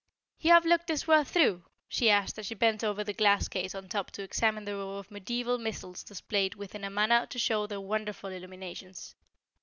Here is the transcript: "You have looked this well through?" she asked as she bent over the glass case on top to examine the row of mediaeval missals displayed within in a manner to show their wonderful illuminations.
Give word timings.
"You 0.39 0.49
have 0.53 0.65
looked 0.65 0.87
this 0.87 1.05
well 1.05 1.23
through?" 1.23 1.63
she 1.87 2.09
asked 2.09 2.39
as 2.39 2.47
she 2.47 2.55
bent 2.55 2.83
over 2.83 3.03
the 3.03 3.13
glass 3.13 3.47
case 3.47 3.75
on 3.75 3.87
top 3.87 4.09
to 4.13 4.23
examine 4.23 4.65
the 4.65 4.75
row 4.75 4.97
of 4.97 5.11
mediaeval 5.11 5.59
missals 5.59 6.01
displayed 6.03 6.55
within 6.55 6.81
in 6.81 6.85
a 6.85 6.89
manner 6.89 7.27
to 7.27 7.37
show 7.37 7.67
their 7.67 7.81
wonderful 7.81 8.31
illuminations. 8.31 9.13